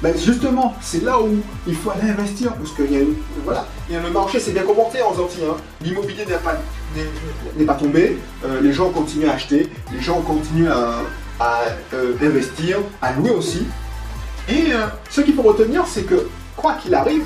Ben 0.02 0.18
justement, 0.18 0.74
c'est 0.82 1.04
là 1.04 1.22
où 1.22 1.30
il 1.68 1.76
faut 1.76 1.92
aller 1.92 2.10
investir, 2.10 2.56
parce 2.56 2.72
que 2.72 2.82
y 2.82 2.98
a, 2.98 3.02
voilà, 3.46 3.68
y 3.92 3.94
le 3.94 4.10
marché 4.10 4.40
s'est 4.40 4.54
bien 4.54 4.64
comporté 4.64 5.04
en 5.04 5.12
Antilles. 5.12 5.44
Hein. 5.48 5.58
L'immobilier 5.84 6.26
n'est 6.26 7.66
pas, 7.66 7.76
tombé, 7.76 8.18
euh, 8.44 8.60
les 8.60 8.74
gens 8.74 8.90
continuent 8.90 9.30
à 9.30 9.34
acheter, 9.34 9.70
les 9.94 10.02
gens 10.02 10.20
continuent 10.22 10.72
à, 10.72 11.04
euh, 11.94 12.16
investir, 12.24 12.78
à 13.00 13.14
louer 13.14 13.30
aussi. 13.30 13.68
Et 14.48 14.74
euh, 14.74 14.88
ce 15.12 15.22
qu'il 15.22 15.36
faut 15.36 15.44
retenir, 15.44 15.86
c'est 15.86 16.08
que 16.08 16.28
quoi 16.58 16.74
qu'il 16.74 16.96
arrive, 16.96 17.26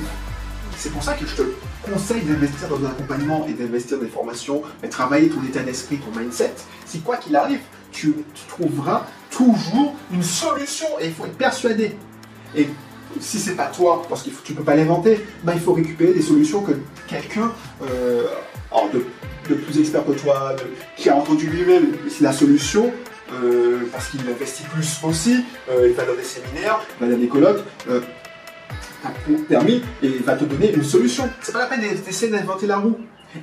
c'est 0.75 0.91
pour 0.91 1.03
ça 1.03 1.13
que 1.13 1.25
je 1.25 1.35
te 1.35 1.43
conseille 1.89 2.23
d'investir 2.23 2.67
dans 2.67 2.85
un 2.85 2.89
accompagnement 2.89 3.47
et 3.47 3.53
d'investir 3.53 3.97
dans 3.97 4.03
des 4.03 4.09
formations, 4.09 4.61
et 4.83 4.89
travailler 4.89 5.29
ton 5.29 5.41
état 5.43 5.61
d'esprit, 5.61 5.99
ton 5.99 6.19
mindset. 6.19 6.53
Si 6.85 6.99
quoi 6.99 7.15
qu'il 7.15 7.37
arrive, 7.37 7.61
tu, 7.93 8.13
trouveras 8.49 9.05
toujours 9.29 9.95
une 10.11 10.23
solution 10.23 10.87
et 10.99 11.07
il 11.07 11.13
faut 11.13 11.25
être 11.25 11.37
persuadé. 11.37 11.95
Et 12.55 12.67
si 13.19 13.39
c'est 13.39 13.55
pas 13.55 13.67
toi, 13.67 14.01
parce 14.09 14.23
que 14.23 14.29
tu 14.43 14.53
peux 14.53 14.63
pas 14.63 14.75
l'inventer, 14.75 15.19
ben 15.43 15.53
il 15.53 15.59
faut 15.59 15.73
récupérer 15.73 16.13
des 16.13 16.21
solutions 16.21 16.61
que 16.61 16.73
quelqu'un 17.07 17.51
euh, 17.83 18.23
de, 18.93 19.55
plus 19.55 19.79
expert 19.79 20.05
que 20.05 20.11
toi, 20.11 20.55
qui 20.97 21.09
a 21.09 21.15
entendu 21.15 21.47
lui-même 21.47 21.87
la 22.21 22.31
solution, 22.31 22.91
euh, 23.33 23.81
parce 23.91 24.09
qu'il 24.09 24.21
investit 24.21 24.63
plus 24.63 24.99
aussi, 25.03 25.43
euh, 25.69 25.87
il 25.89 25.93
va 25.93 26.05
dans 26.05 26.15
des 26.15 26.23
séminaires, 26.23 26.79
il 26.99 27.07
va 27.07 27.13
dans 27.13 27.19
des 27.19 27.27
colloques, 27.27 27.63
permis 29.49 29.81
et 30.01 30.07
il 30.07 30.23
va 30.23 30.35
te 30.35 30.45
donner 30.45 30.73
une 30.73 30.83
solution. 30.83 31.29
C'est 31.41 31.51
pas 31.51 31.59
la 31.59 31.65
peine 31.65 31.81
d'essayer 31.81 32.31
d'inventer 32.31 32.67
la 32.67 32.77
roue. 32.77 32.97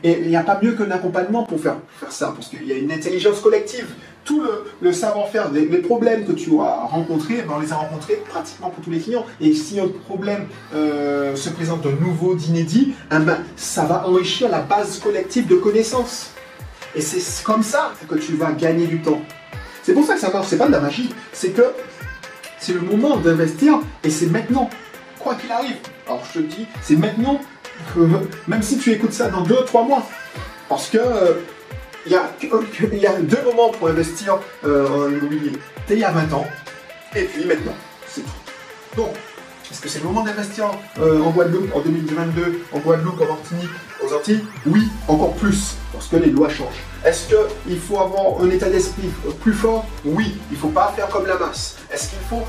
Et 0.04 0.20
il 0.20 0.28
n'y 0.28 0.37
a 0.37 0.42
pas 0.42 0.59
mieux 0.62 0.73
qu'un 0.73 0.90
accompagnement 0.90 1.44
pour 1.44 1.61
faire, 1.61 1.76
faire 1.99 2.12
ça, 2.12 2.32
parce 2.35 2.49
qu'il 2.49 2.66
y 2.66 2.73
a 2.73 2.76
une 2.76 2.92
intelligence 2.92 3.40
collective. 3.40 3.87
Tout 4.25 4.42
le, 4.82 4.92
savoir-faire, 4.92 5.50
les, 5.50 5.64
problèmes 5.78 6.26
que 6.26 6.32
tu 6.32 6.50
as 6.61 6.85
rencontrés, 6.85 7.42
ben, 7.42 7.54
on 7.56 7.61
les 7.61 7.73
a 7.73 7.76
rencontrés 7.76 8.23
pratiquement 8.28 8.70
pour 8.70 8.85
tous 8.85 8.90
les 8.90 9.00
clients. 9.00 9.25
Et 9.40 9.54
si 9.54 9.80
un 9.80 9.88
problème 10.06 10.47
euh, 10.75 11.35
se 11.35 11.49
présente 11.49 11.82
de 11.82 11.90
nouveau, 11.90 12.35
d'inédit, 12.35 12.94
eh 13.11 13.18
ben, 13.18 13.38
ça 13.56 13.85
va 13.85 14.06
enrichir 14.06 14.49
la 14.49 14.61
base 14.61 14.99
collective 14.99 15.47
de 15.47 15.56
connaissances. 15.56 16.32
Et 16.94 17.00
c'est 17.00 17.44
comme 17.44 17.62
ça 17.62 17.92
que 18.09 18.14
tu 18.16 18.35
vas 18.35 18.52
gagner 18.52 18.87
du 18.87 19.00
temps. 19.00 19.20
C'est 19.82 19.94
pour 19.94 20.04
ça 20.04 20.14
que 20.14 20.20
ça 20.20 20.30
marche, 20.30 20.49
c'est 20.49 20.59
pas 20.59 20.66
de 20.66 20.73
la 20.73 20.80
magie, 20.80 21.09
c'est 21.32 21.50
que 21.50 21.62
c'est 22.59 22.75
le 22.75 22.80
moment 22.80 23.16
d'investir 23.16 23.80
et 24.04 24.11
c'est 24.11 24.26
maintenant 24.26 24.68
quoi 25.18 25.35
qu'il 25.35 25.50
arrive. 25.50 25.76
Alors 26.06 26.23
je 26.32 26.40
te 26.40 26.44
dis, 26.44 26.66
c'est 26.82 26.97
maintenant, 26.97 27.40
même 28.49 28.62
si 28.62 28.79
tu 28.79 28.93
écoutes 28.93 29.12
ça 29.12 29.29
dans 29.29 29.43
2-3 29.43 29.87
mois, 29.87 30.07
parce 30.69 30.89
que 30.89 30.99
il 32.07 32.15
euh, 32.15 32.97
y, 32.97 33.07
a, 33.07 33.21
deux 33.21 33.43
moments 33.45 33.71
pour 33.71 33.89
investir 33.89 34.39
euh, 34.65 34.89
en 34.89 35.11
immobilier. 35.11 35.53
T'es 35.87 35.95
il 35.95 36.00
y 36.00 36.05
a 36.05 36.11
20 36.11 36.33
ans, 36.33 36.47
et 37.15 37.25
puis 37.25 37.45
maintenant, 37.45 37.75
c'est 38.07 38.23
tout. 38.23 38.97
Donc, 38.97 39.11
est-ce 39.71 39.81
que 39.81 39.89
c'est 39.89 40.00
le 40.00 40.07
moment 40.07 40.23
d'investir 40.23 40.71
euh, 40.99 41.21
en 41.21 41.31
Guadeloupe 41.31 41.75
en 41.75 41.81
2022, 41.81 42.62
en 42.73 42.79
Guadeloupe, 42.79 43.21
en 43.21 43.27
Martinique, 43.27 43.71
aux 44.05 44.12
Antilles? 44.15 44.45
Oui, 44.67 44.89
encore 45.09 45.35
plus, 45.35 45.77
parce 45.93 46.07
que 46.09 46.17
les 46.17 46.31
lois 46.31 46.49
changent. 46.49 46.83
Est-ce 47.05 47.29
qu'il 47.29 47.79
faut 47.79 48.00
avoir 48.00 48.43
un 48.43 48.50
état 48.50 48.69
d'esprit 48.69 49.11
plus 49.41 49.53
fort? 49.53 49.87
Oui, 50.05 50.37
il 50.50 50.55
ne 50.55 50.61
faut 50.61 50.69
pas 50.69 50.93
faire 50.97 51.09
comme 51.09 51.27
la 51.27 51.39
masse. 51.39 51.77
Est-ce 51.93 52.11
qu'il 52.11 52.19
faut 52.29 52.43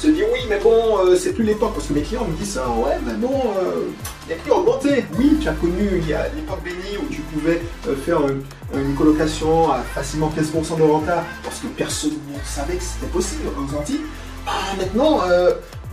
se 0.00 0.06
dire 0.08 0.26
oui, 0.32 0.40
mais 0.48 0.58
bon, 0.58 0.98
euh, 0.98 1.16
c'est 1.16 1.34
plus 1.34 1.44
l'époque. 1.44 1.72
Parce 1.74 1.86
que 1.86 1.92
mes 1.92 2.02
clients 2.02 2.24
me 2.24 2.34
disent 2.36 2.54
ça, 2.54 2.68
ouais, 2.68 2.96
mais 3.04 3.14
bon, 3.14 3.34
euh, 3.58 3.88
les 4.28 4.34
prix 4.36 4.50
ont 4.50 4.58
augmenté. 4.58 5.04
Oui, 5.18 5.36
tu 5.40 5.48
as 5.48 5.52
connu, 5.52 5.88
il 5.96 6.08
y 6.08 6.14
a 6.14 6.28
l'époque 6.34 6.62
bénie 6.64 6.96
où 6.98 7.06
tu 7.12 7.20
pouvais 7.20 7.60
euh, 7.86 7.94
faire 7.94 8.20
une, 8.26 8.94
colocation 8.96 9.70
à 9.70 9.80
facilement 9.80 10.32
15% 10.36 10.78
de 10.78 10.82
renta 10.82 11.24
parce 11.42 11.58
que 11.58 11.66
personne 11.66 12.12
ne 12.12 12.38
savait 12.44 12.76
que 12.76 12.82
c'était 12.82 13.12
possible 13.12 13.42
aux 13.48 13.76
Antilles. 13.76 14.00
Ah, 14.46 14.74
maintenant, 14.78 15.20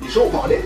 les 0.02 0.10
gens 0.10 0.26
ont 0.26 0.30
parlé. 0.30 0.62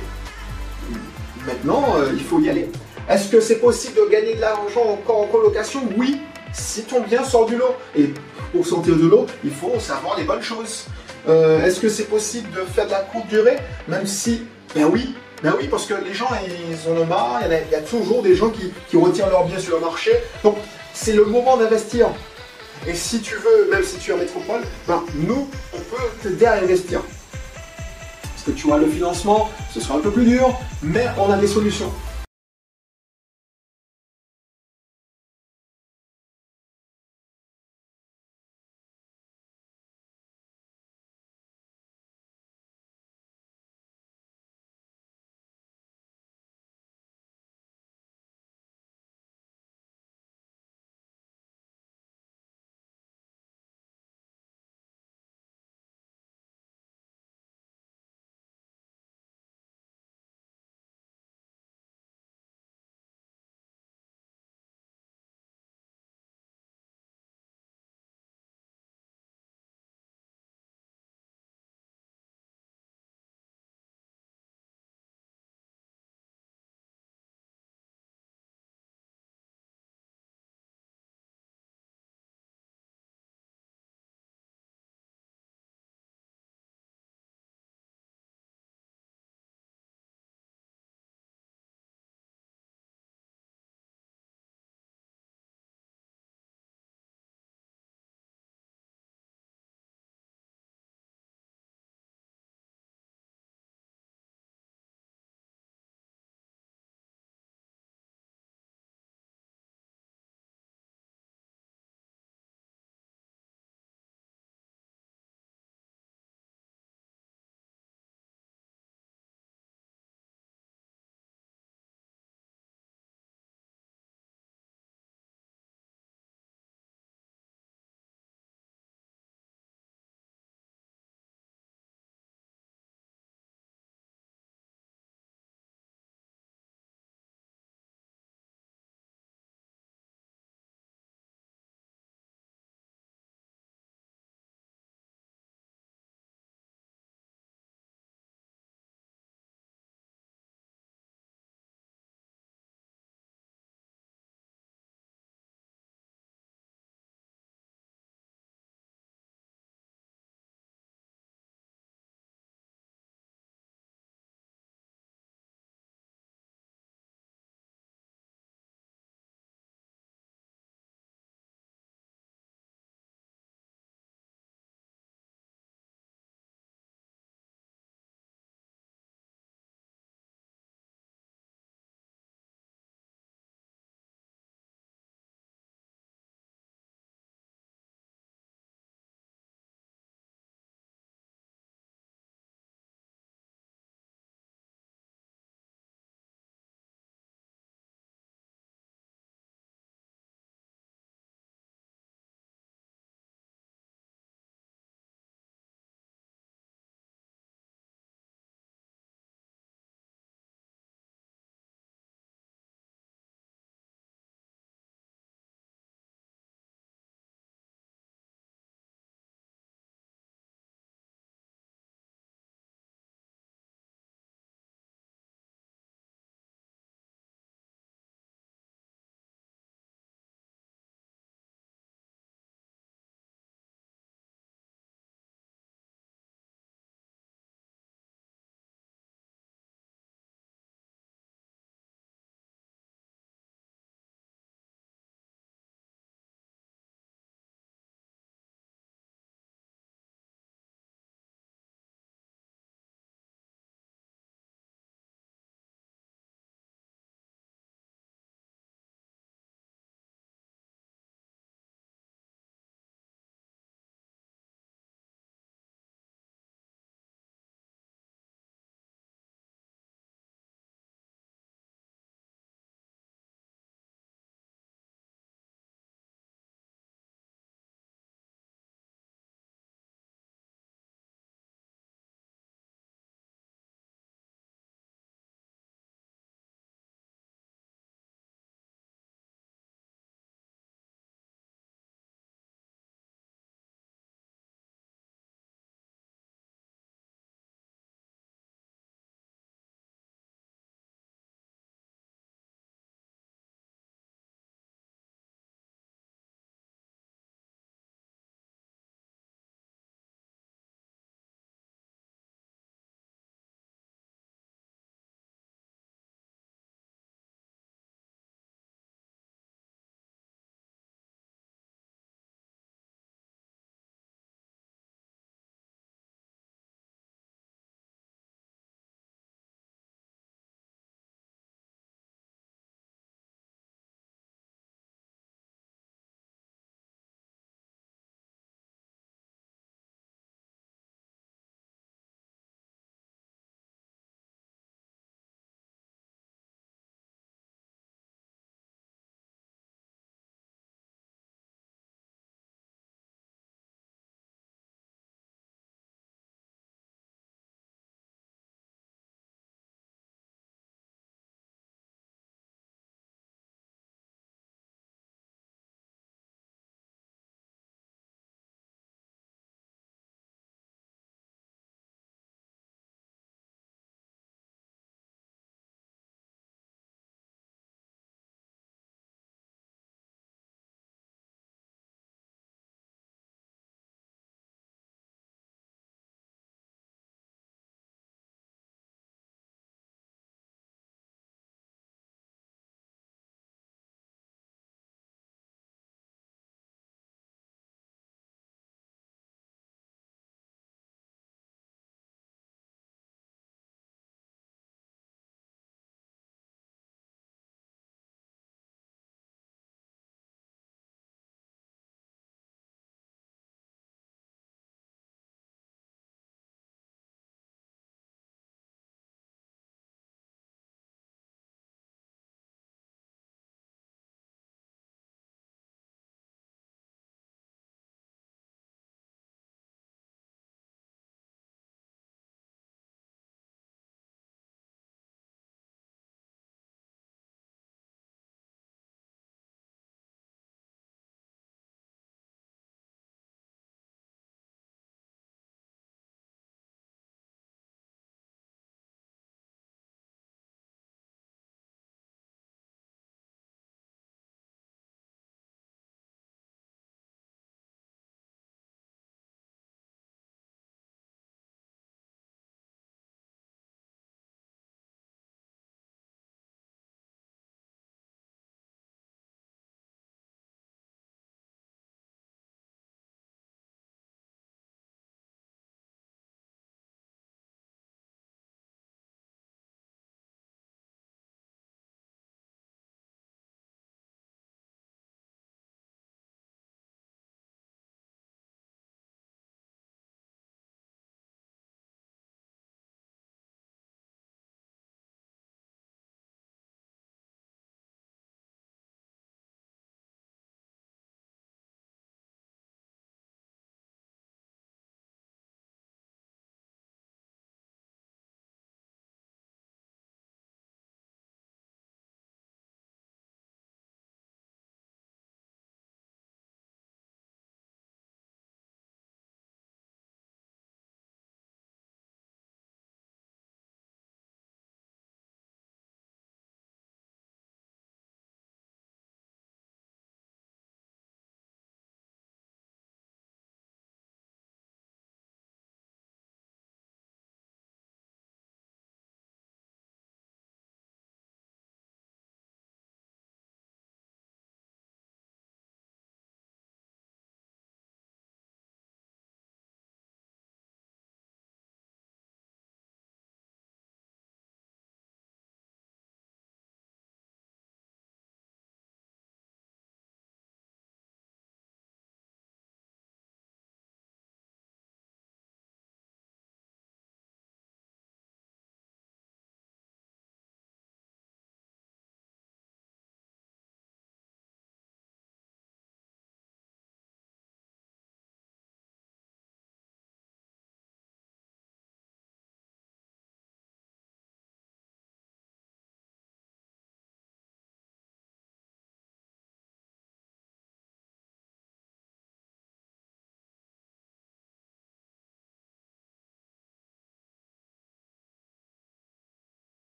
Maintenant, 1.46 1.86
il 2.14 2.22
faut 2.22 2.40
y 2.40 2.50
aller. 2.50 2.70
Est-ce 3.10 3.30
que 3.30 3.40
c'est 3.40 3.60
possible 3.60 3.96
de 3.96 4.12
gagner 4.12 4.36
de 4.36 4.42
l'argent 4.42 4.86
encore 4.88 5.22
en 5.22 5.28
colocation? 5.28 5.82
Oui, 5.98 6.22
si 6.54 6.84
ton 6.84 7.02
bien 7.02 7.24
sort 7.24 7.46
du 7.46 7.56
lot. 7.58 7.76
Et 7.96 8.14
pour 8.52 8.66
sortir 8.66 8.96
de 8.96 9.08
l'eau, 9.08 9.26
il 9.44 9.52
faut 9.52 9.80
savoir 9.80 10.18
les 10.18 10.26
bonnes 10.26 10.42
choses. 10.42 10.86
Euh, 11.28 11.66
est-ce 11.66 11.80
que 11.80 11.90
c'est 11.90 12.06
possible 12.06 12.50
de 12.52 12.62
faire 12.62 12.86
de 12.86 12.92
la 12.92 13.02
courte 13.02 13.28
durée 13.28 13.58
Même 13.88 14.08
si, 14.08 14.44
ben 14.76 14.86
oui, 14.86 15.16
ben 15.44 15.54
oui, 15.58 15.68
parce 15.68 15.86
que 15.86 15.94
les 15.94 16.14
gens, 16.14 16.30
ils 16.46 16.92
en 16.92 16.98
ont 16.98 17.06
marre, 17.06 17.42
il 17.46 17.72
y, 17.72 17.76
a, 17.76 17.82
toujours 17.82 18.22
des 18.22 18.36
gens 18.36 18.50
qui, 18.50 18.72
retirent 18.98 19.30
leurs 19.30 19.46
biens 19.46 19.60
sur 19.60 19.76
le 19.76 19.82
marché. 19.82 20.12
Donc, 20.44 20.58
c'est 20.94 21.14
le 21.14 21.26
moment 21.26 21.58
d'investir. 21.58 22.10
Et 22.88 22.94
si 22.94 23.22
tu 23.22 23.36
veux, 23.36 23.70
même 23.72 23.84
si 23.84 23.98
tu 23.98 24.12
es 24.12 24.14
en 24.14 24.18
métropole, 24.18 24.62
ben, 24.88 25.04
nous, 25.16 25.48
on 25.74 25.78
peut 25.78 26.04
t'aider 26.22 26.46
à 26.46 26.54
investir. 26.54 27.02
Parce 28.22 28.44
que 28.46 28.52
tu 28.52 28.68
vois, 28.68 28.78
le 28.78 28.88
financement, 28.88 29.50
ce 29.74 29.80
sera 29.80 29.96
un 29.96 30.00
peu 30.00 30.12
plus 30.12 30.26
dur, 30.26 30.56
mais 30.82 31.06
on 31.18 31.32
a 31.32 31.38
des 31.38 31.48
solutions. 31.48 31.92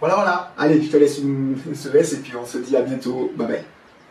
Voilà, 0.00 0.14
voilà. 0.14 0.52
Allez, 0.58 0.82
je 0.82 0.90
te 0.90 0.96
laisse 0.96 1.18
une, 1.18 1.56
laisse 1.92 2.12
et 2.14 2.16
puis 2.16 2.32
on 2.34 2.46
se 2.46 2.58
dit 2.58 2.74
à 2.76 2.82
bientôt. 2.82 3.30
Bye 3.36 3.46
bye. 3.46 3.64